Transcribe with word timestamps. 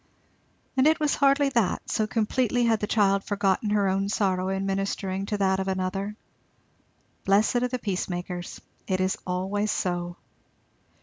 And 0.75 0.87
it 0.87 0.99
was 0.99 1.13
hardly 1.13 1.49
that, 1.49 1.87
so 1.87 2.07
completely 2.07 2.63
had 2.63 2.79
the 2.79 2.87
child 2.87 3.23
forgotten 3.23 3.69
her 3.69 3.87
own 3.87 4.09
sorrow 4.09 4.47
in 4.49 4.65
ministering 4.65 5.27
to 5.27 5.37
that 5.37 5.59
of 5.59 5.67
another. 5.67 6.15
"Blessed 7.23 7.57
are 7.57 7.67
the 7.67 7.77
peacemakers"! 7.77 8.59
It 8.87 8.99
is 8.99 9.15
always 9.27 9.69
so. 9.69 10.15